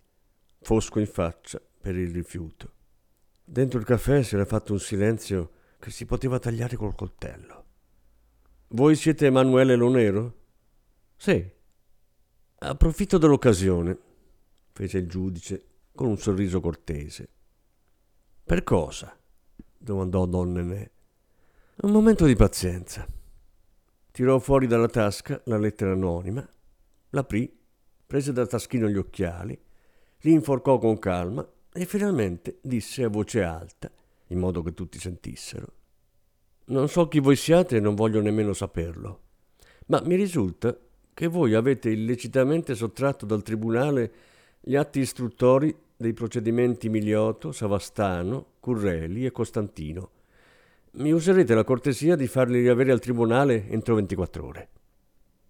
fosco 0.61 0.99
in 0.99 1.07
faccia 1.07 1.61
per 1.81 1.95
il 1.95 2.11
rifiuto. 2.11 2.73
Dentro 3.43 3.79
il 3.79 3.85
caffè 3.85 4.23
si 4.23 4.35
era 4.35 4.45
fatto 4.45 4.73
un 4.73 4.79
silenzio 4.79 5.51
che 5.79 5.91
si 5.91 6.05
poteva 6.05 6.39
tagliare 6.39 6.75
col 6.75 6.95
coltello. 6.95 7.63
Voi 8.69 8.95
siete 8.95 9.27
Emanuele 9.27 9.75
Lonero? 9.75 10.35
Sì. 11.15 11.47
Approfitto 12.57 13.17
dell'occasione, 13.17 13.97
fece 14.71 14.97
il 14.97 15.07
giudice 15.07 15.74
con 15.95 16.07
un 16.07 16.17
sorriso 16.17 16.59
cortese. 16.59 17.29
Per 18.43 18.63
cosa? 18.63 19.17
domandò 19.77 20.25
Don 20.25 20.51
Nenè. 20.51 20.91
Un 21.77 21.91
momento 21.91 22.25
di 22.25 22.35
pazienza. 22.35 23.07
Tirò 24.11 24.39
fuori 24.39 24.67
dalla 24.67 24.87
tasca 24.87 25.41
la 25.45 25.57
lettera 25.57 25.91
anonima, 25.91 26.47
l'aprì, 27.09 27.51
prese 28.05 28.31
dal 28.31 28.47
taschino 28.47 28.87
gli 28.87 28.97
occhiali, 28.97 29.59
li 30.19 30.31
inforcò 30.31 30.77
con 30.77 30.99
calma 30.99 31.47
e 31.73 31.85
finalmente 31.85 32.59
disse 32.61 33.03
a 33.03 33.09
voce 33.09 33.43
alta, 33.43 33.91
in 34.27 34.39
modo 34.39 34.61
che 34.61 34.73
tutti 34.73 34.99
sentissero. 34.99 35.73
Non 36.65 36.87
so 36.87 37.07
chi 37.07 37.19
voi 37.19 37.35
siate 37.35 37.77
e 37.77 37.79
non 37.79 37.95
voglio 37.95 38.21
nemmeno 38.21 38.53
saperlo, 38.53 39.21
ma 39.87 40.01
mi 40.01 40.15
risulta 40.15 40.77
che 41.13 41.27
voi 41.27 41.53
avete 41.53 41.89
illecitamente 41.89 42.73
sottratto 42.73 43.25
dal 43.25 43.43
tribunale 43.43 44.13
gli 44.61 44.75
atti 44.75 44.99
istruttori 44.99 45.75
dei 45.97 46.13
procedimenti 46.13 46.89
Miliotto, 46.89 47.51
Savastano, 47.51 48.53
Currelli 48.59 49.25
e 49.25 49.31
Costantino 49.31 50.11
mi 50.97 51.11
userete 51.11 51.53
la 51.53 51.65
cortesia 51.65 52.15
di 52.15 52.27
farli 52.27 52.61
riavere 52.61 52.91
al 52.91 52.99
tribunale 52.99 53.67
entro 53.67 53.95
24 53.95 54.45
ore. 54.45 54.69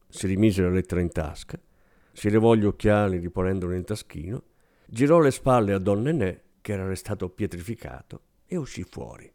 Si 0.08 0.26
rimise 0.26 0.64
la 0.64 0.70
lettera 0.70 1.02
in 1.02 1.12
tasca, 1.12 1.60
si 2.12 2.30
levò 2.30 2.56
gli 2.56 2.66
occhiali 2.66 3.20
riponendoli 3.20 3.76
nel 3.76 3.84
taschino, 3.84 4.42
girò 4.88 5.20
le 5.20 5.30
spalle 5.30 5.74
a 5.74 5.78
Don 5.78 6.02
Nenè, 6.02 6.42
che 6.62 6.74
era 6.74 6.88
restato 6.88 7.30
pietrificato, 7.30 8.22
e 8.48 8.56
uscì 8.56 8.84
fuori. 8.84 9.32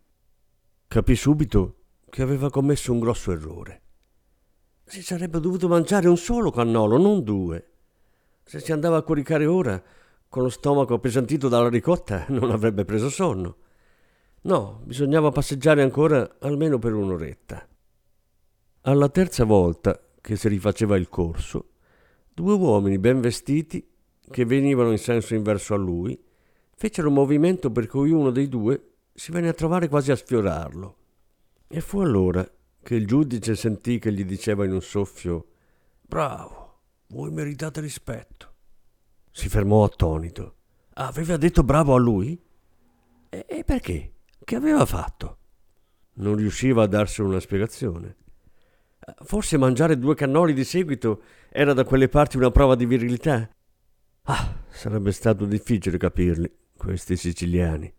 Capì 0.88 1.14
subito 1.14 1.76
che 2.08 2.22
aveva 2.22 2.50
commesso 2.50 2.92
un 2.92 2.98
grosso 2.98 3.30
errore. 3.30 3.82
Si 4.84 5.02
sarebbe 5.02 5.38
dovuto 5.38 5.68
mangiare 5.68 6.08
un 6.08 6.16
solo 6.16 6.50
cannolo, 6.50 6.98
non 6.98 7.22
due. 7.22 7.68
Se 8.42 8.58
si 8.58 8.72
andava 8.72 8.96
a 8.96 9.02
coricare 9.02 9.46
ora, 9.46 9.80
con 10.30 10.44
lo 10.44 10.48
stomaco 10.48 10.94
appesantito 10.94 11.48
dalla 11.48 11.68
ricotta, 11.68 12.24
non 12.30 12.52
avrebbe 12.52 12.84
preso 12.84 13.10
sonno. 13.10 13.56
No, 14.42 14.80
bisognava 14.84 15.30
passeggiare 15.30 15.82
ancora 15.82 16.36
almeno 16.38 16.78
per 16.78 16.94
un'oretta. 16.94 17.68
Alla 18.82 19.08
terza 19.08 19.44
volta 19.44 20.00
che 20.20 20.36
si 20.36 20.48
rifaceva 20.48 20.96
il 20.96 21.08
corso, 21.08 21.70
due 22.32 22.54
uomini 22.54 22.98
ben 22.98 23.20
vestiti, 23.20 23.86
che 24.30 24.44
venivano 24.44 24.92
in 24.92 24.98
senso 24.98 25.34
inverso 25.34 25.74
a 25.74 25.78
lui, 25.78 26.18
fecero 26.76 27.08
un 27.08 27.14
movimento 27.14 27.70
per 27.72 27.88
cui 27.88 28.10
uno 28.10 28.30
dei 28.30 28.48
due 28.48 28.92
si 29.12 29.32
venne 29.32 29.48
a 29.48 29.52
trovare 29.52 29.88
quasi 29.88 30.12
a 30.12 30.16
sfiorarlo. 30.16 30.96
E 31.66 31.80
fu 31.80 31.98
allora 31.98 32.48
che 32.82 32.94
il 32.94 33.06
giudice 33.06 33.56
sentì 33.56 33.98
che 33.98 34.12
gli 34.12 34.24
diceva 34.24 34.64
in 34.64 34.72
un 34.72 34.80
soffio 34.80 35.46
Bravo, 36.00 36.78
voi 37.08 37.30
meritate 37.30 37.80
rispetto. 37.80 38.49
Si 39.30 39.48
fermò 39.48 39.84
attonito. 39.84 40.56
Aveva 40.94 41.36
detto 41.36 41.62
bravo 41.62 41.94
a 41.94 41.98
lui? 41.98 42.40
E, 43.28 43.62
perché? 43.64 44.12
Che 44.42 44.56
aveva 44.56 44.84
fatto? 44.84 45.38
Non 46.14 46.36
riusciva 46.36 46.82
a 46.82 46.86
darsi 46.86 47.20
una 47.20 47.40
spiegazione. 47.40 48.16
Forse 49.22 49.56
mangiare 49.56 49.98
due 49.98 50.14
cannoli 50.14 50.52
di 50.52 50.64
seguito 50.64 51.22
era 51.48 51.72
da 51.72 51.84
quelle 51.84 52.08
parti 52.08 52.36
una 52.36 52.50
prova 52.50 52.74
di 52.74 52.86
virilità. 52.86 53.48
Ah, 54.24 54.62
sarebbe 54.68 55.12
stato 55.12 55.46
difficile 55.46 55.96
capirli, 55.96 56.52
questi 56.76 57.16
siciliani. 57.16 57.92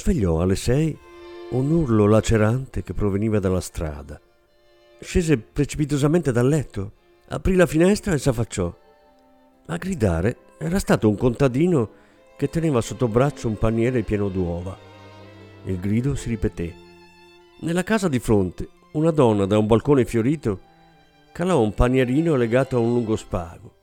Svegliò 0.00 0.40
alle 0.40 0.56
sei 0.56 0.96
un 1.50 1.70
urlo 1.70 2.06
lacerante 2.06 2.82
che 2.82 2.94
proveniva 2.94 3.38
dalla 3.38 3.60
strada. 3.60 4.18
Scese 4.98 5.36
precipitosamente 5.36 6.32
dal 6.32 6.48
letto, 6.48 6.92
aprì 7.28 7.54
la 7.54 7.66
finestra 7.66 8.14
e 8.14 8.18
s'affacciò. 8.18 8.74
A 9.66 9.76
gridare 9.76 10.36
era 10.58 10.78
stato 10.78 11.06
un 11.06 11.16
contadino 11.16 11.90
che 12.38 12.48
teneva 12.48 12.80
sotto 12.80 13.08
braccio 13.08 13.46
un 13.48 13.58
paniere 13.58 14.02
pieno 14.02 14.30
d'uova. 14.30 14.76
Il 15.64 15.78
grido 15.78 16.14
si 16.14 16.30
ripeté. 16.30 16.74
Nella 17.60 17.82
casa 17.82 18.08
di 18.08 18.18
fronte, 18.18 18.68
una 18.92 19.10
donna 19.10 19.44
da 19.44 19.58
un 19.58 19.66
balcone 19.66 20.06
fiorito 20.06 20.60
calò 21.32 21.60
un 21.60 21.74
panierino 21.74 22.36
legato 22.36 22.76
a 22.76 22.80
un 22.80 22.94
lungo 22.94 23.16
spago. 23.16 23.74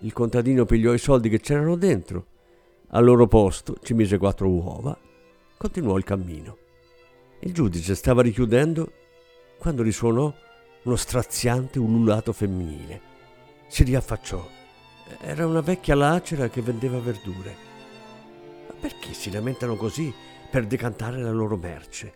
Il 0.00 0.12
contadino 0.12 0.64
pigliò 0.64 0.92
i 0.92 0.98
soldi 0.98 1.28
che 1.28 1.38
c'erano 1.38 1.76
dentro, 1.76 2.26
al 2.88 3.04
loro 3.04 3.28
posto 3.28 3.76
ci 3.80 3.94
mise 3.94 4.18
quattro 4.18 4.48
uova, 4.48 4.98
continuò 5.62 5.96
il 5.96 6.02
cammino. 6.02 6.58
Il 7.38 7.54
giudice 7.54 7.94
stava 7.94 8.20
richiudendo 8.20 8.92
quando 9.58 9.84
risuonò 9.84 10.34
uno 10.82 10.96
straziante 10.96 11.78
ululato 11.78 12.32
femminile. 12.32 13.00
Si 13.68 13.84
riaffacciò. 13.84 14.44
Era 15.20 15.46
una 15.46 15.60
vecchia 15.60 15.94
lacera 15.94 16.48
che 16.48 16.62
vendeva 16.62 16.98
verdure. 16.98 17.54
Ma 18.66 18.74
perché 18.80 19.12
si 19.12 19.30
lamentano 19.30 19.76
così 19.76 20.12
per 20.50 20.66
decantare 20.66 21.22
la 21.22 21.30
loro 21.30 21.56
merce? 21.56 22.12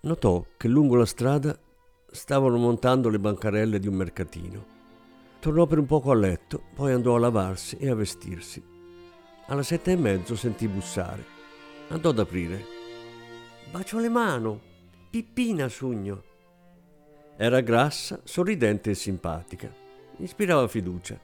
Notò 0.00 0.42
che 0.56 0.66
lungo 0.66 0.96
la 0.96 1.04
strada 1.04 1.54
stavano 2.10 2.56
montando 2.56 3.10
le 3.10 3.18
bancarelle 3.18 3.78
di 3.78 3.86
un 3.86 3.94
mercatino. 3.96 4.64
Tornò 5.40 5.66
per 5.66 5.76
un 5.76 5.84
poco 5.84 6.10
a 6.10 6.14
letto, 6.14 6.62
poi 6.74 6.92
andò 6.92 7.16
a 7.16 7.18
lavarsi 7.18 7.76
e 7.76 7.90
a 7.90 7.94
vestirsi. 7.94 8.64
Alla 9.48 9.62
sette 9.62 9.92
e 9.92 9.96
mezzo 9.96 10.34
sentì 10.36 10.66
bussare. 10.68 11.31
Andò 11.92 12.08
ad 12.08 12.20
aprire. 12.20 12.64
Bacio 13.70 13.98
le 13.98 14.08
mano. 14.08 14.60
Pippina 15.10 15.68
Sugno. 15.68 16.22
Era 17.36 17.60
grassa, 17.60 18.18
sorridente 18.24 18.92
e 18.92 18.94
simpatica. 18.94 19.70
Ispirava 20.16 20.66
fiducia. 20.68 21.20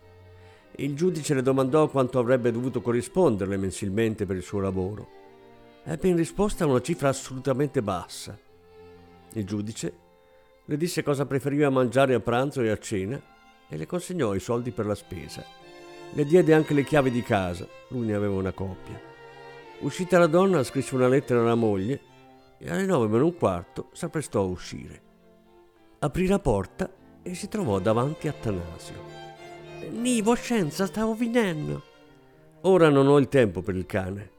Il 0.73 0.95
giudice 0.95 1.33
le 1.33 1.41
domandò 1.41 1.89
quanto 1.89 2.19
avrebbe 2.19 2.53
dovuto 2.53 2.83
corrisponderle 2.83 3.57
mensilmente 3.57 4.27
per 4.27 4.37
il 4.37 4.43
suo 4.43 4.61
lavoro. 4.61 5.09
Ebbe 5.85 6.09
in 6.09 6.17
risposta 6.17 6.67
una 6.67 6.83
cifra 6.83 7.09
assolutamente 7.09 7.81
bassa. 7.81 8.39
Il 9.33 9.47
giudice 9.47 9.93
le 10.67 10.77
disse 10.77 11.03
cosa 11.03 11.25
preferiva 11.25 11.71
mangiare 11.71 12.13
a 12.13 12.21
pranzo 12.21 12.61
e 12.61 12.69
a 12.69 12.77
cena 12.77 13.19
e 13.67 13.77
le 13.79 13.87
consegnò 13.87 14.35
i 14.35 14.41
soldi 14.41 14.71
per 14.71 14.85
la 14.85 14.95
spesa. 14.95 15.43
Le 16.13 16.25
diede 16.27 16.53
anche 16.53 16.75
le 16.75 16.85
chiavi 16.85 17.11
di 17.11 17.23
casa, 17.23 17.67
lui 17.89 18.05
ne 18.05 18.13
aveva 18.13 18.35
una 18.35 18.53
coppia. 18.53 19.08
Uscita 19.81 20.19
la 20.19 20.27
donna, 20.27 20.65
scrisse 20.65 20.97
una 20.97 21.07
lettera 21.07 21.41
alla 21.41 21.55
moglie 21.55 22.01
e 22.59 22.69
alle 22.69 22.85
nove 22.85 23.07
meno 23.07 23.27
un 23.27 23.37
quarto 23.37 23.91
s'apprestò 23.93 24.41
a 24.41 24.47
uscire. 24.47 25.03
Aprì 26.01 26.27
la 26.27 26.41
porta 26.41 26.91
e 27.23 27.35
si 27.35 27.49
trovò 27.49 27.79
davanti 27.79 28.27
a 28.27 28.33
Tanasio. 28.33 28.95
Nivo, 29.91 30.35
scienza, 30.35 30.87
stavo 30.87 31.15
finendo. 31.15 31.83
Ora 32.63 32.89
non 32.89 33.07
ho 33.07 33.19
il 33.19 33.29
tempo 33.29 33.63
per 33.63 33.77
il 33.77 33.87
cane. 33.87 34.31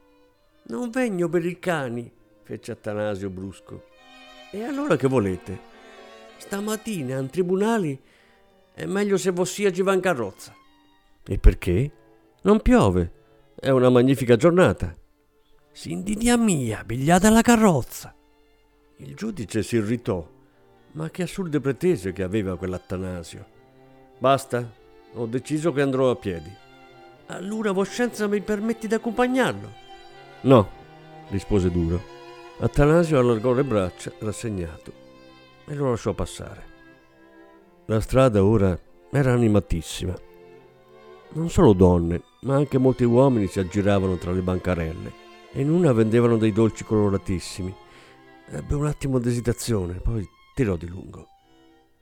Non 0.64 0.90
vegno 0.90 1.28
per 1.30 1.46
i 1.46 1.58
cani, 1.58 2.12
fece 2.42 2.72
Attanasio 2.72 3.30
brusco. 3.30 3.84
E 4.52 4.62
allora 4.62 4.96
che 4.96 5.08
volete? 5.08 5.58
Stamattina 6.36 7.18
in 7.18 7.30
tribunali 7.30 7.98
è 8.74 8.84
meglio 8.84 9.16
se 9.16 9.30
vossiagi 9.30 9.80
va 9.80 9.94
in 9.94 10.00
carrozza. 10.00 10.54
E 11.24 11.38
perché? 11.38 11.90
Non 12.42 12.60
piove. 12.60 13.12
È 13.54 13.70
una 13.70 13.88
magnifica 13.88 14.36
giornata. 14.36 14.96
Sindinia 15.72 16.36
mia, 16.36 16.82
pigliate 16.84 17.30
la 17.30 17.42
carrozza. 17.42 18.12
Il 18.96 19.14
giudice 19.14 19.62
si 19.62 19.76
irritò. 19.76 20.28
Ma 20.92 21.08
che 21.10 21.22
assurde 21.22 21.60
pretese 21.60 22.12
che 22.12 22.24
aveva 22.24 22.58
quell'Attanasio. 22.58 23.46
Basta, 24.18 24.68
ho 25.14 25.26
deciso 25.26 25.72
che 25.72 25.80
andrò 25.80 26.10
a 26.10 26.16
piedi. 26.16 26.52
Allora 27.26 27.70
voscenza 27.70 28.26
mi 28.26 28.40
permetti 28.40 28.88
di 28.88 28.94
accompagnarlo? 28.94 29.72
No, 30.42 30.68
rispose 31.28 31.70
duro. 31.70 32.02
Attanasio 32.58 33.18
allargò 33.18 33.52
le 33.52 33.64
braccia, 33.64 34.12
rassegnato 34.18 34.92
e 35.66 35.74
lo 35.74 35.90
lasciò 35.90 36.12
passare. 36.12 36.64
La 37.86 38.00
strada 38.00 38.44
ora 38.44 38.78
era 39.12 39.32
animatissima. 39.32 40.14
Non 41.32 41.48
solo 41.48 41.72
donne, 41.72 42.22
ma 42.40 42.56
anche 42.56 42.76
molti 42.76 43.04
uomini 43.04 43.46
si 43.46 43.60
aggiravano 43.60 44.16
tra 44.16 44.32
le 44.32 44.40
bancarelle 44.40 45.19
e 45.52 45.60
in 45.60 45.70
una 45.70 45.92
vendevano 45.92 46.36
dei 46.36 46.52
dolci 46.52 46.84
coloratissimi. 46.84 47.74
Ebbe 48.50 48.74
un 48.74 48.86
attimo 48.86 49.18
d'esitazione, 49.18 49.94
poi 49.94 50.26
tirò 50.54 50.76
di 50.76 50.88
lungo. 50.88 51.26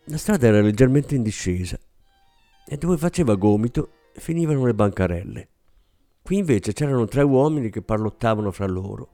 La 0.04 0.16
strada 0.16 0.46
era 0.46 0.60
leggermente 0.60 1.14
in 1.14 1.22
discesa 1.22 1.78
e 2.66 2.76
dove 2.76 2.96
faceva 2.96 3.34
gomito 3.34 3.90
finivano 4.12 4.64
le 4.64 4.74
bancarelle. 4.74 5.48
Qui 6.22 6.38
invece 6.38 6.72
c'erano 6.72 7.06
tre 7.06 7.22
uomini 7.22 7.70
che 7.70 7.82
parlottavano 7.82 8.50
fra 8.50 8.66
loro. 8.66 9.08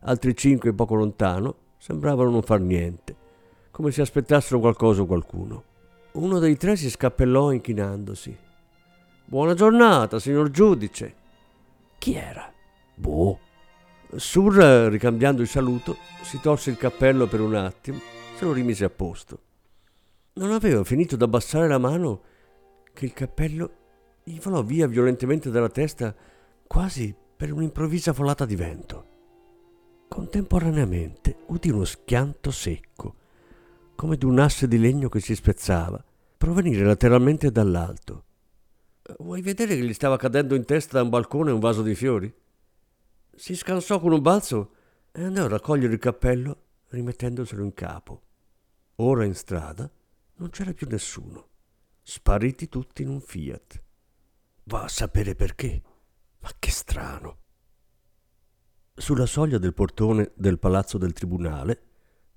Altri 0.00 0.34
cinque 0.36 0.72
poco 0.74 0.94
lontano 0.94 1.56
sembravano 1.78 2.30
non 2.30 2.42
far 2.42 2.60
niente 2.60 3.26
come 3.78 3.92
se 3.92 4.00
aspettassero 4.00 4.58
qualcosa 4.58 5.02
o 5.02 5.06
qualcuno. 5.06 5.62
Uno 6.14 6.40
dei 6.40 6.56
tre 6.56 6.74
si 6.74 6.90
scappellò 6.90 7.52
inchinandosi. 7.52 8.36
Buona 9.24 9.54
giornata, 9.54 10.18
signor 10.18 10.50
giudice. 10.50 11.14
Chi 11.96 12.14
era? 12.14 12.52
Boh. 12.96 13.38
Sur, 14.16 14.54
ricambiando 14.90 15.42
il 15.42 15.48
saluto, 15.48 15.96
si 16.22 16.40
tolse 16.40 16.70
il 16.70 16.76
cappello 16.76 17.26
per 17.26 17.40
un 17.40 17.54
attimo, 17.54 18.00
se 18.36 18.44
lo 18.44 18.52
rimise 18.52 18.84
a 18.84 18.90
posto. 18.90 19.40
Non 20.34 20.52
aveva 20.52 20.82
finito 20.84 21.16
d'abbassare 21.16 21.68
la 21.68 21.78
mano 21.78 22.22
che 22.92 23.04
il 23.04 23.12
cappello 23.12 23.70
gli 24.24 24.40
volò 24.40 24.62
via 24.62 24.86
violentemente 24.86 25.50
dalla 25.50 25.68
testa 25.68 26.14
quasi 26.66 27.14
per 27.36 27.52
un'improvvisa 27.52 28.12
folata 28.12 28.44
di 28.44 28.56
vento. 28.56 29.06
Contemporaneamente 30.08 31.36
udì 31.46 31.70
uno 31.70 31.84
schianto 31.84 32.50
secco 32.50 33.14
come 33.94 34.16
di 34.16 34.24
un 34.24 34.38
asse 34.38 34.68
di 34.68 34.78
legno 34.78 35.08
che 35.08 35.18
si 35.18 35.34
spezzava, 35.34 36.02
provenire 36.36 36.84
lateralmente 36.84 37.50
dall'alto. 37.50 38.24
Vuoi 39.18 39.42
vedere 39.42 39.74
che 39.74 39.82
gli 39.82 39.92
stava 39.92 40.16
cadendo 40.16 40.54
in 40.54 40.64
testa 40.64 40.98
da 40.98 41.02
un 41.02 41.08
balcone 41.08 41.50
un 41.50 41.58
vaso 41.58 41.82
di 41.82 41.96
fiori? 41.96 42.32
Si 43.38 43.54
scansò 43.54 44.00
con 44.00 44.10
un 44.10 44.20
balzo 44.20 44.74
e 45.12 45.22
andò 45.22 45.44
a 45.44 45.48
raccogliere 45.48 45.92
il 45.92 46.00
cappello 46.00 46.64
rimettendoselo 46.88 47.62
in 47.62 47.72
capo. 47.72 48.22
Ora 48.96 49.24
in 49.24 49.34
strada 49.36 49.88
non 50.38 50.50
c'era 50.50 50.72
più 50.72 50.88
nessuno. 50.90 51.46
Spariti 52.02 52.68
tutti 52.68 53.02
in 53.02 53.10
un 53.10 53.20
Fiat. 53.20 53.80
Va 54.64 54.82
a 54.82 54.88
sapere 54.88 55.36
perché. 55.36 55.80
Ma 56.40 56.50
che 56.58 56.72
strano. 56.72 57.38
Sulla 58.92 59.26
soglia 59.26 59.58
del 59.58 59.72
portone 59.72 60.32
del 60.34 60.58
palazzo 60.58 60.98
del 60.98 61.12
tribunale 61.12 61.82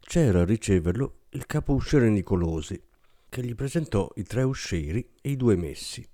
c'era 0.01 0.41
a 0.41 0.45
riceverlo 0.45 1.21
il 1.29 1.47
capo 1.47 1.73
usciere 1.73 2.11
Nicolosi, 2.11 2.79
che 3.27 3.43
gli 3.43 3.55
presentò 3.55 4.07
i 4.17 4.23
tre 4.23 4.43
uscieri 4.43 5.13
e 5.19 5.31
i 5.31 5.35
due 5.35 5.55
messi. 5.55 6.07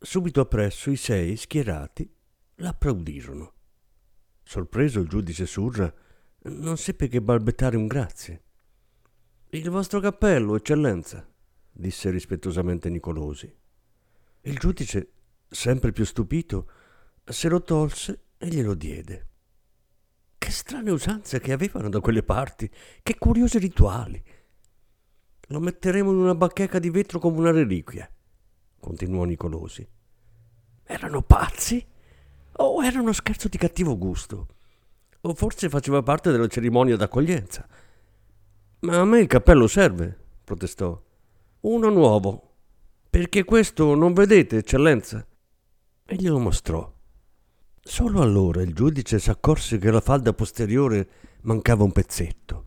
Subito 0.00 0.40
appresso 0.40 0.90
i 0.90 0.96
sei 0.96 1.36
schierati 1.36 2.12
l'applaudirono. 2.56 3.52
Sorpreso 4.50 4.98
il 4.98 5.06
giudice 5.06 5.46
Surra 5.46 5.94
non 6.46 6.76
seppe 6.76 7.06
che 7.06 7.22
balbettare 7.22 7.76
un 7.76 7.86
grazie. 7.86 8.42
Il 9.50 9.70
vostro 9.70 10.00
cappello, 10.00 10.56
eccellenza, 10.56 11.24
disse 11.70 12.10
rispettosamente 12.10 12.90
Nicolosi. 12.90 13.56
Il 14.40 14.58
giudice, 14.58 15.12
sempre 15.48 15.92
più 15.92 16.04
stupito, 16.04 16.68
se 17.22 17.48
lo 17.48 17.62
tolse 17.62 18.24
e 18.38 18.48
glielo 18.48 18.74
diede. 18.74 19.28
Che 20.36 20.50
strane 20.50 20.90
usanze 20.90 21.38
che 21.38 21.52
avevano 21.52 21.88
da 21.88 22.00
quelle 22.00 22.24
parti, 22.24 22.68
che 23.04 23.18
curiosi 23.18 23.56
rituali. 23.60 24.20
Lo 25.46 25.60
metteremo 25.60 26.10
in 26.10 26.16
una 26.16 26.34
bacheca 26.34 26.80
di 26.80 26.90
vetro 26.90 27.20
come 27.20 27.38
una 27.38 27.52
reliquia, 27.52 28.10
continuò 28.80 29.22
Nicolosi. 29.22 29.88
Erano 30.82 31.22
pazzi? 31.22 31.86
O 32.62 32.84
era 32.84 33.00
uno 33.00 33.12
scherzo 33.12 33.48
di 33.48 33.56
cattivo 33.56 33.96
gusto? 33.96 34.46
O 35.22 35.34
forse 35.34 35.70
faceva 35.70 36.02
parte 36.02 36.30
della 36.30 36.46
cerimonia 36.46 36.96
d'accoglienza? 36.96 37.66
Ma 38.80 39.00
a 39.00 39.04
me 39.04 39.20
il 39.20 39.26
cappello 39.26 39.66
serve, 39.66 40.16
protestò. 40.44 41.00
Uno 41.60 41.88
nuovo. 41.88 42.54
Perché 43.08 43.44
questo 43.44 43.94
non 43.94 44.12
vedete, 44.12 44.58
eccellenza? 44.58 45.26
E 46.04 46.16
glielo 46.16 46.38
mostrò. 46.38 46.92
Solo 47.82 48.20
allora 48.20 48.60
il 48.60 48.74
giudice 48.74 49.18
si 49.18 49.30
accorse 49.30 49.78
che 49.78 49.90
la 49.90 50.00
falda 50.00 50.34
posteriore 50.34 51.08
mancava 51.42 51.84
un 51.84 51.92
pezzetto. 51.92 52.66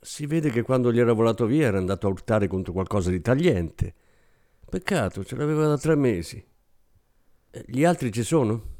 Si 0.00 0.24
vede 0.24 0.50
che 0.50 0.62
quando 0.62 0.90
gli 0.90 0.98
era 0.98 1.12
volato 1.12 1.44
via 1.44 1.66
era 1.66 1.78
andato 1.78 2.06
a 2.06 2.10
urtare 2.10 2.46
contro 2.46 2.72
qualcosa 2.72 3.10
di 3.10 3.20
tagliente. 3.20 3.94
Peccato, 4.66 5.24
ce 5.24 5.36
l'aveva 5.36 5.66
da 5.66 5.76
tre 5.76 5.94
mesi. 5.94 6.42
Gli 7.66 7.84
altri 7.84 8.10
ci 8.10 8.22
sono? 8.22 8.72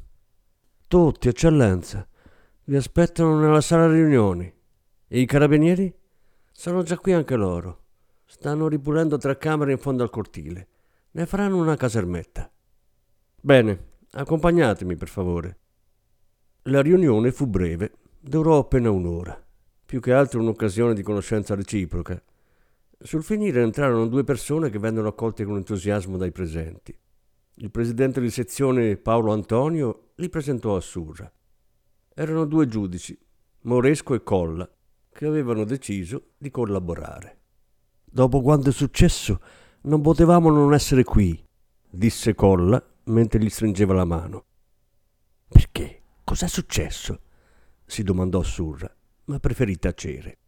Tutti, 0.95 1.27
eccellenza. 1.27 2.07
Vi 2.63 2.75
aspettano 2.77 3.37
nella 3.37 3.59
sala 3.59 3.91
riunioni. 3.91 4.49
E 5.09 5.19
i 5.19 5.25
carabinieri? 5.25 5.93
Sono 6.53 6.83
già 6.83 6.97
qui 6.97 7.11
anche 7.11 7.35
loro. 7.35 7.81
Stanno 8.23 8.69
ripulendo 8.69 9.17
tre 9.17 9.37
camere 9.37 9.73
in 9.73 9.77
fondo 9.77 10.03
al 10.03 10.09
cortile. 10.09 10.67
Ne 11.11 11.25
faranno 11.25 11.57
una 11.57 11.75
casermetta. 11.75 12.49
Bene, 13.41 13.87
accompagnatemi 14.11 14.95
per 14.95 15.09
favore. 15.09 15.57
La 16.61 16.81
riunione 16.81 17.33
fu 17.33 17.45
breve, 17.45 17.95
durò 18.17 18.59
appena 18.59 18.89
un'ora, 18.89 19.37
più 19.85 19.99
che 19.99 20.13
altro 20.13 20.39
un'occasione 20.39 20.93
di 20.93 21.03
conoscenza 21.03 21.55
reciproca. 21.55 22.23
Sul 22.99 23.21
finire 23.21 23.61
entrarono 23.61 24.07
due 24.07 24.23
persone 24.23 24.69
che 24.69 24.79
vennero 24.79 25.09
accolte 25.09 25.43
con 25.43 25.57
entusiasmo 25.57 26.15
dai 26.15 26.31
presenti. 26.31 26.97
Il 27.55 27.69
presidente 27.69 28.21
di 28.21 28.29
sezione 28.29 28.95
Paolo 28.95 29.33
Antonio 29.33 30.04
li 30.15 30.29
presentò 30.29 30.75
a 30.75 30.81
Surra. 30.81 31.31
Erano 32.13 32.45
due 32.45 32.67
giudici, 32.67 33.17
Moresco 33.61 34.13
e 34.13 34.23
Colla, 34.23 34.69
che 35.11 35.25
avevano 35.25 35.63
deciso 35.63 36.31
di 36.37 36.49
collaborare. 36.49 37.39
Dopo 38.03 38.41
quanto 38.41 38.69
è 38.69 38.71
successo, 38.71 39.41
non 39.81 40.01
potevamo 40.01 40.49
non 40.49 40.73
essere 40.73 41.03
qui, 41.03 41.43
disse 41.89 42.33
Colla 42.33 42.83
mentre 43.05 43.39
gli 43.39 43.49
stringeva 43.49 43.93
la 43.93 44.05
mano. 44.05 44.45
Perché? 45.47 46.01
Cos'è 46.23 46.47
successo? 46.47 47.19
si 47.85 48.01
domandò 48.01 48.41
Surra, 48.41 48.91
ma 49.25 49.39
preferì 49.39 49.77
tacere. 49.77 50.39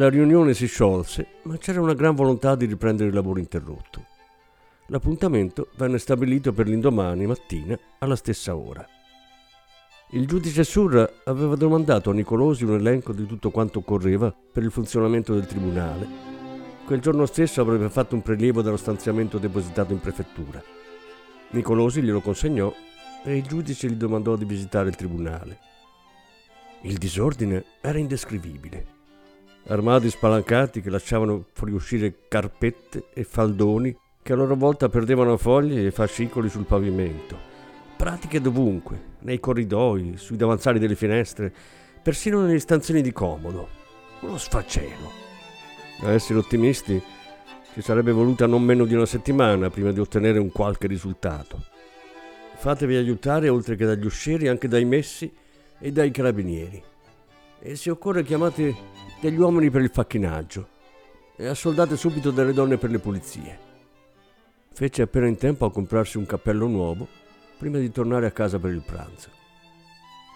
La 0.00 0.08
riunione 0.08 0.54
si 0.54 0.66
sciolse, 0.66 1.26
ma 1.42 1.58
c'era 1.58 1.82
una 1.82 1.92
gran 1.92 2.14
volontà 2.14 2.54
di 2.54 2.64
riprendere 2.64 3.10
il 3.10 3.14
lavoro 3.14 3.38
interrotto. 3.38 4.06
L'appuntamento 4.86 5.68
venne 5.76 5.98
stabilito 5.98 6.54
per 6.54 6.66
l'indomani 6.66 7.26
mattina 7.26 7.78
alla 7.98 8.16
stessa 8.16 8.56
ora. 8.56 8.82
Il 10.12 10.26
giudice 10.26 10.64
Surra 10.64 11.06
aveva 11.24 11.54
domandato 11.54 12.08
a 12.08 12.14
Nicolosi 12.14 12.64
un 12.64 12.76
elenco 12.76 13.12
di 13.12 13.26
tutto 13.26 13.50
quanto 13.50 13.80
occorreva 13.80 14.34
per 14.50 14.62
il 14.62 14.70
funzionamento 14.70 15.34
del 15.34 15.44
tribunale. 15.44 16.08
Quel 16.86 17.00
giorno 17.00 17.26
stesso 17.26 17.60
avrebbe 17.60 17.90
fatto 17.90 18.14
un 18.14 18.22
prelievo 18.22 18.62
dallo 18.62 18.78
stanziamento 18.78 19.36
depositato 19.36 19.92
in 19.92 20.00
prefettura. 20.00 20.62
Nicolosi 21.50 22.00
glielo 22.00 22.22
consegnò 22.22 22.72
e 23.22 23.36
il 23.36 23.42
giudice 23.42 23.86
gli 23.86 23.96
domandò 23.96 24.34
di 24.36 24.46
visitare 24.46 24.88
il 24.88 24.96
tribunale. 24.96 25.58
Il 26.84 26.96
disordine 26.96 27.64
era 27.82 27.98
indescrivibile 27.98 28.96
armadi 29.66 30.10
spalancati 30.10 30.80
che 30.80 30.90
lasciavano 30.90 31.46
fuoriuscire 31.52 32.26
carpette 32.28 33.04
e 33.12 33.24
faldoni 33.24 33.96
che 34.22 34.32
a 34.32 34.36
loro 34.36 34.54
volta 34.56 34.88
perdevano 34.88 35.36
foglie 35.36 35.86
e 35.86 35.90
fascicoli 35.90 36.48
sul 36.48 36.64
pavimento. 36.64 37.48
Pratiche 37.96 38.40
dovunque, 38.40 39.16
nei 39.20 39.40
corridoi, 39.40 40.14
sui 40.16 40.36
davanzali 40.36 40.78
delle 40.78 40.94
finestre, 40.94 41.52
persino 42.02 42.40
negli 42.42 42.58
stanzini 42.58 43.02
di 43.02 43.12
comodo. 43.12 43.68
Uno 44.20 44.38
sfacelo. 44.38 45.10
A 46.02 46.12
essere 46.12 46.38
ottimisti 46.38 47.02
ci 47.72 47.82
sarebbe 47.82 48.12
voluta 48.12 48.46
non 48.46 48.62
meno 48.62 48.84
di 48.84 48.94
una 48.94 49.06
settimana 49.06 49.70
prima 49.70 49.92
di 49.92 50.00
ottenere 50.00 50.38
un 50.38 50.50
qualche 50.50 50.86
risultato. 50.86 51.62
Fatevi 52.56 52.96
aiutare 52.96 53.48
oltre 53.48 53.76
che 53.76 53.86
dagli 53.86 54.04
uscieri 54.04 54.48
anche 54.48 54.68
dai 54.68 54.84
messi 54.84 55.32
e 55.78 55.92
dai 55.92 56.10
carabinieri. 56.10 56.82
E 57.60 57.76
se 57.76 57.90
occorre 57.90 58.22
chiamate 58.22 58.74
degli 59.20 59.38
uomini 59.38 59.68
per 59.70 59.82
il 59.82 59.90
facchinaggio 59.90 60.68
e 61.36 61.46
assoldate 61.46 61.96
subito 61.96 62.30
delle 62.30 62.52
donne 62.52 62.78
per 62.78 62.90
le 62.90 62.98
pulizie. 62.98 63.58
Fece 64.72 65.02
appena 65.02 65.26
in 65.26 65.36
tempo 65.36 65.66
a 65.66 65.70
comprarsi 65.70 66.16
un 66.16 66.24
cappello 66.24 66.66
nuovo 66.66 67.06
prima 67.58 67.78
di 67.78 67.90
tornare 67.90 68.26
a 68.26 68.30
casa 68.30 68.58
per 68.58 68.70
il 68.70 68.82
pranzo. 68.82 69.28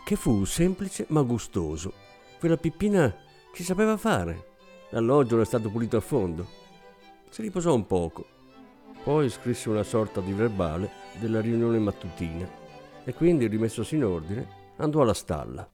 Che 0.05 0.17
fu 0.17 0.45
semplice 0.45 1.07
ma 1.09 1.23
gustoso. 1.23 1.93
Quella 2.39 2.59
pippina 2.59 3.15
ci 3.55 3.63
sapeva 3.63 3.97
fare. 3.97 4.53
L'alloggio 4.91 5.37
era 5.37 5.47
stato 5.47 5.71
pulito 5.71 5.97
a 5.97 6.01
fondo. 6.01 6.47
Si 7.31 7.41
riposò 7.41 7.75
un 7.75 7.87
poco. 7.87 8.27
Poi 9.03 9.31
scrisse 9.31 9.71
una 9.71 9.83
sorta 9.83 10.21
di 10.21 10.33
verbale 10.33 10.91
della 11.19 11.41
riunione 11.41 11.79
mattutina 11.79 12.47
e 13.05 13.15
quindi, 13.15 13.47
rimessosi 13.47 13.97
in 13.97 14.05
ordine, 14.05 14.47
andò 14.77 15.01
alla 15.01 15.15
stalla. 15.15 15.69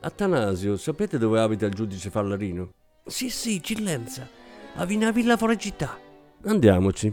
Attanasio, 0.00 0.76
sapete 0.76 1.18
dove 1.18 1.40
abita 1.40 1.66
il 1.66 1.74
giudice 1.74 2.10
Fallarino? 2.10 2.70
Sì, 3.04 3.30
sì, 3.30 3.62
Cillenza, 3.62 4.28
a 4.76 4.84
Vinavilla 4.84 5.36
Foragità. 5.36 5.98
Andiamoci. 6.44 7.12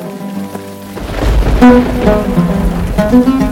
Thank 1.61 3.41
you. 3.41 3.50